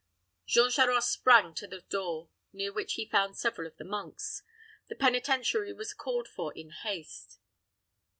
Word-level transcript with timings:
Jean 0.47 0.71
Charost 0.71 1.11
sprang 1.11 1.53
to 1.53 1.67
the 1.67 1.81
door, 1.81 2.29
near 2.51 2.73
which 2.73 2.93
he 2.93 3.05
found 3.07 3.37
several 3.37 3.67
of 3.67 3.77
the 3.77 3.83
monks. 3.83 4.41
The 4.87 4.95
penitentiary 4.95 5.73
was 5.73 5.93
called 5.93 6.27
for 6.27 6.51
in 6.57 6.71
haste. 6.71 7.37